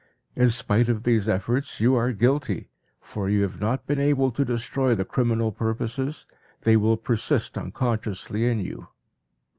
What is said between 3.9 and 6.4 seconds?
able to destroy the criminal purposes,